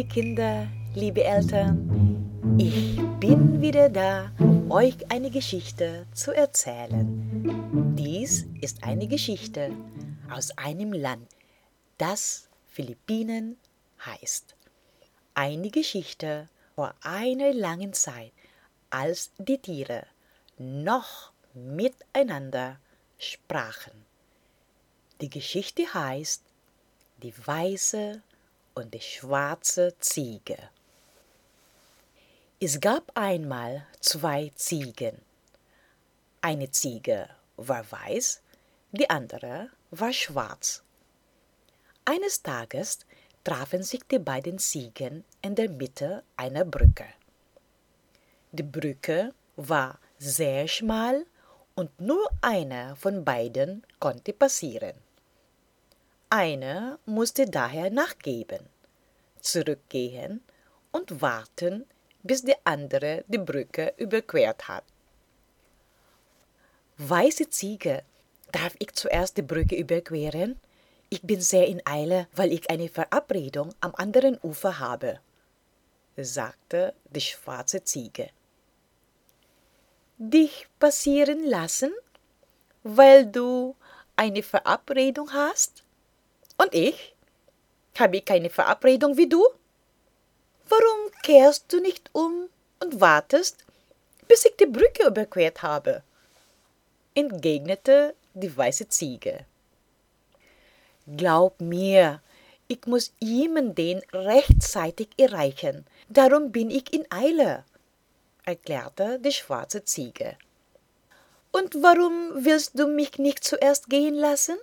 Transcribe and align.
liebe 0.00 0.14
Kinder, 0.14 0.66
liebe 0.94 1.22
Eltern, 1.22 2.56
ich 2.56 2.96
bin 3.20 3.60
wieder 3.60 3.90
da, 3.90 4.32
euch 4.70 4.96
eine 5.10 5.30
Geschichte 5.30 6.06
zu 6.14 6.34
erzählen. 6.34 7.06
Dies 7.98 8.46
ist 8.62 8.82
eine 8.82 9.06
Geschichte 9.06 9.70
aus 10.30 10.56
einem 10.56 10.94
Land, 10.94 11.28
das 11.98 12.48
Philippinen 12.66 13.58
heißt. 14.06 14.54
Eine 15.34 15.68
Geschichte 15.68 16.48
vor 16.74 16.94
einer 17.02 17.52
langen 17.52 17.92
Zeit, 17.92 18.32
als 18.88 19.32
die 19.36 19.58
Tiere 19.58 20.06
noch 20.56 21.30
miteinander 21.52 22.78
sprachen. 23.18 24.06
Die 25.20 25.28
Geschichte 25.28 25.92
heißt 25.92 26.42
Die 27.22 27.34
weiße 27.36 28.22
und 28.74 28.94
die 28.94 29.00
schwarze 29.00 29.94
Ziege. 29.98 30.58
Es 32.60 32.80
gab 32.80 33.10
einmal 33.14 33.86
zwei 34.00 34.50
Ziegen. 34.54 35.20
Eine 36.42 36.70
Ziege 36.70 37.28
war 37.56 37.90
weiß, 37.90 38.42
die 38.92 39.08
andere 39.08 39.70
war 39.90 40.12
schwarz. 40.12 40.82
Eines 42.04 42.42
Tages 42.42 42.98
trafen 43.44 43.82
sich 43.82 44.02
die 44.10 44.18
beiden 44.18 44.58
Ziegen 44.58 45.24
in 45.42 45.54
der 45.54 45.70
Mitte 45.70 46.22
einer 46.36 46.64
Brücke. 46.64 47.06
Die 48.52 48.62
Brücke 48.62 49.32
war 49.56 49.98
sehr 50.18 50.66
schmal 50.68 51.24
und 51.74 51.98
nur 52.00 52.28
einer 52.42 52.96
von 52.96 53.24
beiden 53.24 53.86
konnte 53.98 54.32
passieren. 54.32 54.94
Einer 56.32 57.00
musste 57.06 57.46
daher 57.46 57.90
nachgeben, 57.90 58.60
zurückgehen 59.40 60.40
und 60.92 61.20
warten, 61.20 61.86
bis 62.22 62.42
der 62.44 62.58
andere 62.62 63.24
die 63.26 63.38
Brücke 63.38 63.94
überquert 63.96 64.68
hat. 64.68 64.84
Weiße 66.98 67.50
Ziege, 67.50 68.04
darf 68.52 68.76
ich 68.78 68.92
zuerst 68.92 69.38
die 69.38 69.42
Brücke 69.42 69.74
überqueren? 69.74 70.60
Ich 71.08 71.22
bin 71.22 71.40
sehr 71.40 71.66
in 71.66 71.84
Eile, 71.84 72.28
weil 72.32 72.52
ich 72.52 72.70
eine 72.70 72.88
Verabredung 72.88 73.74
am 73.80 73.92
anderen 73.96 74.38
Ufer 74.40 74.78
habe, 74.78 75.18
sagte 76.16 76.94
die 77.06 77.22
schwarze 77.22 77.82
Ziege. 77.82 78.30
Dich 80.18 80.68
passieren 80.78 81.42
lassen, 81.42 81.90
weil 82.84 83.26
du 83.26 83.74
eine 84.14 84.44
Verabredung 84.44 85.32
hast? 85.32 85.82
Und 86.60 86.74
ich? 86.74 87.14
Habe 87.98 88.18
ich 88.18 88.24
keine 88.26 88.50
Verabredung 88.50 89.16
wie 89.16 89.28
du? 89.28 89.42
Warum 90.68 91.10
kehrst 91.22 91.72
du 91.72 91.80
nicht 91.80 92.10
um 92.12 92.50
und 92.80 93.00
wartest, 93.00 93.64
bis 94.28 94.44
ich 94.44 94.56
die 94.56 94.66
Brücke 94.66 95.06
überquert 95.06 95.62
habe? 95.62 96.02
entgegnete 97.14 98.14
die 98.34 98.54
weiße 98.54 98.88
Ziege. 98.88 99.46
Glaub 101.16 101.60
mir, 101.60 102.20
ich 102.68 102.86
muss 102.86 103.12
jemanden 103.18 104.02
rechtzeitig 104.12 105.08
erreichen, 105.16 105.86
darum 106.08 106.52
bin 106.52 106.70
ich 106.70 106.92
in 106.92 107.10
Eile, 107.10 107.64
erklärte 108.44 109.18
die 109.18 109.32
schwarze 109.32 109.84
Ziege. 109.84 110.36
Und 111.52 111.74
warum 111.82 112.44
willst 112.44 112.78
du 112.78 112.86
mich 112.86 113.18
nicht 113.18 113.44
zuerst 113.44 113.88
gehen 113.88 114.14
lassen? 114.14 114.58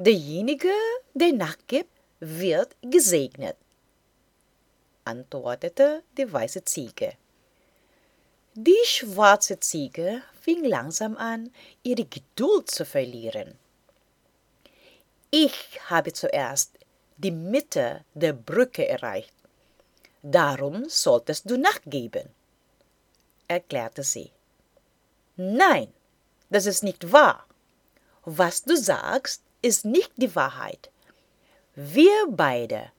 Derjenige, 0.00 0.70
der 1.12 1.32
nachgibt, 1.32 1.90
wird 2.20 2.76
gesegnet, 2.82 3.56
antwortete 5.04 6.04
die 6.16 6.32
weiße 6.32 6.64
Ziege. 6.64 7.14
Die 8.54 8.84
schwarze 8.84 9.58
Ziege 9.58 10.22
fing 10.40 10.62
langsam 10.64 11.16
an, 11.16 11.52
ihre 11.82 12.04
Geduld 12.04 12.70
zu 12.70 12.84
verlieren. 12.84 13.58
Ich 15.32 15.80
habe 15.90 16.12
zuerst 16.12 16.78
die 17.16 17.32
Mitte 17.32 18.04
der 18.14 18.34
Brücke 18.34 18.86
erreicht. 18.86 19.34
Darum 20.22 20.88
solltest 20.88 21.50
du 21.50 21.56
nachgeben, 21.56 22.28
erklärte 23.48 24.04
sie. 24.04 24.30
Nein, 25.36 25.92
das 26.50 26.66
ist 26.66 26.84
nicht 26.84 27.10
wahr. 27.10 27.46
Was 28.24 28.62
du 28.62 28.76
sagst, 28.76 29.42
ist 29.62 29.84
nicht 29.84 30.12
die 30.16 30.34
Wahrheit. 30.34 30.90
Wir 31.74 32.26
beide 32.28 32.90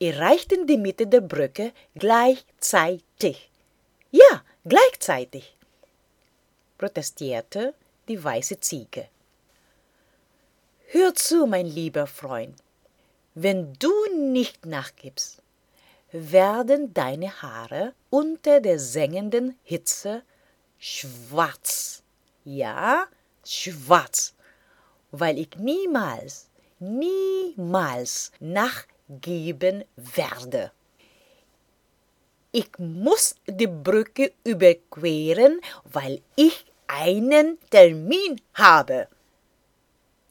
erreichten 0.00 0.66
die 0.66 0.78
Mitte 0.78 1.06
der 1.06 1.20
Brücke 1.20 1.72
gleichzeitig. 1.94 3.50
Ja, 4.10 4.42
gleichzeitig, 4.64 5.56
protestierte 6.78 7.74
die 8.08 8.22
weiße 8.22 8.60
Ziege. 8.60 9.08
Hör 10.88 11.14
zu, 11.14 11.46
mein 11.46 11.66
lieber 11.66 12.06
Freund, 12.06 12.56
wenn 13.34 13.72
du 13.78 13.92
nicht 14.14 14.66
nachgibst, 14.66 15.40
werden 16.10 16.92
deine 16.92 17.40
Haare 17.40 17.94
unter 18.10 18.60
der 18.60 18.78
sengenden 18.78 19.56
Hitze 19.62 20.22
schwarz. 20.78 22.02
Ja, 22.44 23.06
schwarz 23.46 24.34
weil 25.12 25.38
ich 25.38 25.56
niemals, 25.56 26.48
niemals 26.80 28.32
nachgeben 28.40 29.84
werde. 29.96 30.72
Ich 32.50 32.70
muss 32.78 33.36
die 33.46 33.66
Brücke 33.66 34.32
überqueren, 34.44 35.60
weil 35.84 36.20
ich 36.36 36.66
einen 36.86 37.58
Termin 37.70 38.40
habe, 38.54 39.08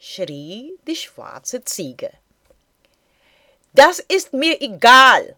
schrie 0.00 0.74
die 0.86 0.96
schwarze 0.96 1.62
Ziege. 1.64 2.10
Das 3.72 4.00
ist 4.00 4.32
mir 4.32 4.60
egal. 4.60 5.36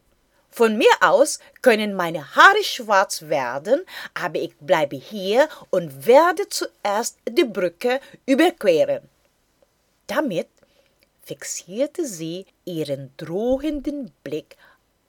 Von 0.50 0.78
mir 0.78 0.92
aus 1.00 1.38
können 1.62 1.94
meine 1.94 2.34
Haare 2.34 2.64
schwarz 2.64 3.22
werden, 3.22 3.84
aber 4.14 4.38
ich 4.38 4.56
bleibe 4.58 4.96
hier 4.96 5.48
und 5.70 6.06
werde 6.06 6.48
zuerst 6.48 7.18
die 7.28 7.44
Brücke 7.44 8.00
überqueren. 8.26 9.08
Damit 10.10 10.48
fixierte 11.22 12.04
sie 12.04 12.44
ihren 12.65 13.16
drohenden 13.16 14.10
Blick 14.25 14.56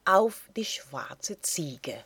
auf 0.06 0.44
die 0.56 0.64
schwarze 0.64 1.42
Ziege. 1.42 2.06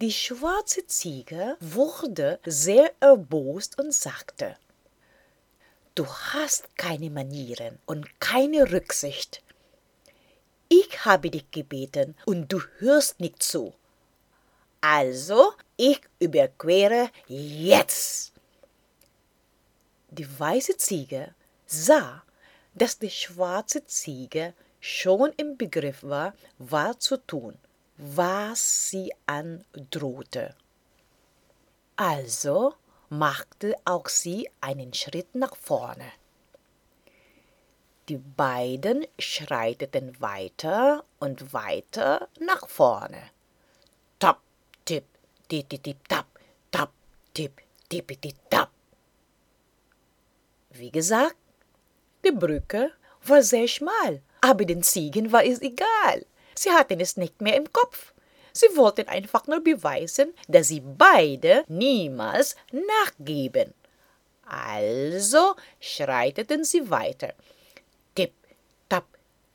Die 0.00 0.12
schwarze 0.12 0.86
Ziege 0.86 1.58
wurde 1.60 2.40
sehr 2.46 2.90
erbost 3.00 3.78
und 3.78 3.92
sagte, 3.92 4.56
Du 5.94 6.06
hast 6.06 6.74
keine 6.78 7.10
Manieren 7.10 7.78
und 7.84 8.18
keine 8.18 8.72
Rücksicht. 8.72 9.42
Ich 10.70 11.04
habe 11.04 11.28
dich 11.28 11.50
gebeten 11.50 12.16
und 12.24 12.50
du 12.50 12.62
hörst 12.78 13.20
nicht 13.20 13.42
zu. 13.42 13.74
Also, 14.80 15.52
ich 15.76 16.00
überquere 16.18 17.10
jetzt. 17.26 18.33
Die 20.16 20.38
weiße 20.38 20.76
Ziege 20.76 21.34
sah, 21.66 22.22
dass 22.72 23.00
die 23.00 23.10
schwarze 23.10 23.84
Ziege 23.84 24.54
schon 24.78 25.32
im 25.36 25.56
Begriff 25.56 26.04
war, 26.04 26.34
was 26.56 27.00
zu 27.00 27.16
tun, 27.16 27.58
was 27.96 28.90
sie 28.90 29.12
androhte. 29.26 30.54
Also 31.96 32.74
machte 33.08 33.74
auch 33.84 34.08
sie 34.08 34.48
einen 34.60 34.94
Schritt 34.94 35.34
nach 35.34 35.56
vorne. 35.56 36.12
Die 38.08 38.18
beiden 38.18 39.04
schreiteten 39.18 40.20
weiter 40.20 41.04
und 41.18 41.52
weiter 41.52 42.28
nach 42.38 42.68
vorne. 42.68 43.20
Tap, 44.20 44.40
tipp, 44.84 45.06
tip, 45.48 45.68
tap, 46.08 46.26
tap, 46.70 46.92
tipp, 47.32 47.60
tipp, 47.88 48.12
tap. 48.48 48.70
Wie 50.76 50.90
gesagt, 50.90 51.36
die 52.24 52.32
Brücke 52.32 52.90
war 53.22 53.42
sehr 53.42 53.68
schmal, 53.68 54.22
aber 54.40 54.64
den 54.64 54.82
Ziegen 54.82 55.30
war 55.30 55.44
es 55.44 55.62
egal. 55.62 56.26
Sie 56.56 56.70
hatten 56.70 56.98
es 56.98 57.16
nicht 57.16 57.40
mehr 57.40 57.56
im 57.56 57.72
Kopf. 57.72 58.12
Sie 58.52 58.66
wollten 58.76 59.08
einfach 59.08 59.46
nur 59.46 59.62
beweisen, 59.62 60.34
dass 60.48 60.68
sie 60.68 60.80
beide 60.80 61.64
niemals 61.68 62.56
nachgeben. 62.72 63.72
Also 64.46 65.54
schreiteten 65.78 66.64
sie 66.64 66.90
weiter. 66.90 67.34
Tipp, 68.16 68.32
tap, 68.88 69.06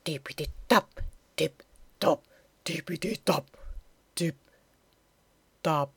tippiti 0.06 0.48
tap, 0.70 0.88
tipp, 1.36 1.64
top, 2.00 2.24
tippiti 2.64 3.18
tap, 3.26 3.46
tipp, 4.16 4.36
tap, 5.62 5.92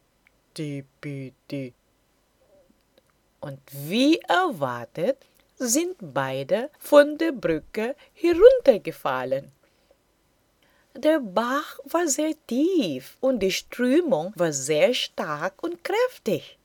tippiti 0.53 1.73
und 3.43 3.61
wie 3.73 4.19
erwartet 4.21 5.19
sind 5.59 5.97
beide 6.01 6.71
von 6.79 7.19
der 7.19 7.33
Brücke 7.33 7.95
heruntergefallen. 8.15 9.53
Der 10.95 11.21
Bach 11.21 11.79
war 11.85 12.07
sehr 12.07 12.35
tief 12.47 13.17
und 13.21 13.41
die 13.41 13.51
Strömung 13.51 14.33
war 14.37 14.53
sehr 14.53 14.95
stark 14.95 15.63
und 15.63 15.83
kräftig. 15.83 16.59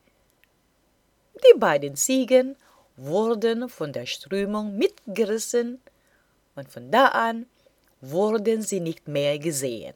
Die 1.34 1.58
beiden 1.58 1.96
Ziegen 1.96 2.56
wurden 2.96 3.68
von 3.68 3.92
der 3.92 4.06
Strömung 4.06 4.76
mitgerissen 4.76 5.80
und 6.54 6.68
von 6.68 6.90
da 6.90 7.06
an 7.08 7.46
wurden 8.00 8.62
sie 8.62 8.80
nicht 8.80 9.08
mehr 9.08 9.38
gesehen. 9.38 9.94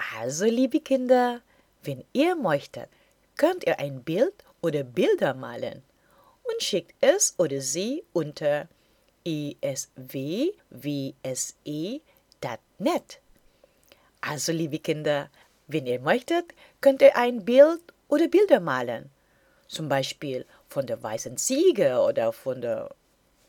Also, 0.00 0.46
liebe 0.46 0.80
Kinder, 0.80 1.42
wenn 1.82 2.04
ihr 2.14 2.34
möchtet, 2.34 2.88
könnt 3.36 3.64
ihr 3.64 3.78
ein 3.78 4.02
Bild 4.02 4.32
oder 4.62 4.82
Bilder 4.82 5.34
malen 5.34 5.82
und 6.42 6.62
schickt 6.62 6.94
es 7.00 7.34
oder 7.38 7.60
sie 7.60 8.02
unter 8.14 8.68
eswwse.net. 9.24 10.00
Also, 14.22 14.52
liebe 14.52 14.78
Kinder, 14.78 15.28
wenn 15.66 15.86
ihr 15.86 16.00
möchtet, 16.00 16.54
könnt 16.80 17.02
ihr 17.02 17.14
ein 17.16 17.44
Bild 17.44 17.82
oder 18.08 18.26
Bilder 18.28 18.60
malen. 18.60 19.10
Zum 19.68 19.90
Beispiel 19.90 20.46
von 20.68 20.86
der 20.86 21.02
weißen 21.02 21.36
Ziege 21.36 22.00
oder 22.00 22.32
von 22.32 22.62
der 22.62 22.94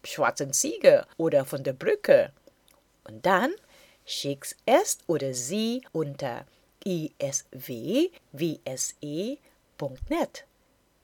schwarzen 0.04 0.52
Ziege 0.52 1.06
oder 1.18 1.46
von 1.46 1.64
der 1.64 1.74
Brücke. 1.74 2.34
Und 3.06 3.26
dann 3.26 3.54
schickt 4.06 4.56
es 4.66 5.00
oder 5.08 5.34
sie 5.34 5.82
unter 5.92 6.46
iswwse.net. 6.86 7.66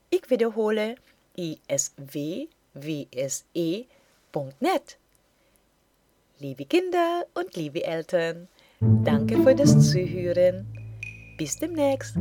Ich 0.10 0.30
wiederhole 0.30 0.96
iswwse.net. 1.36 2.48
Liebe 6.40 6.66
Kinder 6.66 7.26
und 7.34 7.56
liebe 7.56 7.84
Eltern, 7.84 8.48
danke 8.80 9.42
für 9.42 9.56
das 9.56 9.90
Zuhören. 9.90 10.68
Bis 11.38 11.58
demnächst. 11.58 12.16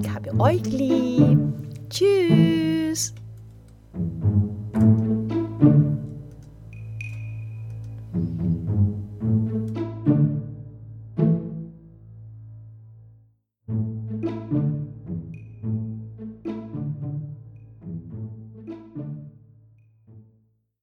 Ich 0.00 0.08
habe 0.08 0.32
euch 0.40 0.64
lieb. 0.64 1.38
Tschüss. 1.90 3.14